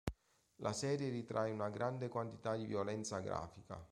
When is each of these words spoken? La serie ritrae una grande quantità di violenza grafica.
La 0.63 0.73
serie 0.73 1.11
ritrae 1.11 1.51
una 1.51 1.69
grande 1.69 2.07
quantità 2.09 2.55
di 2.55 2.65
violenza 2.65 3.19
grafica. 3.19 3.79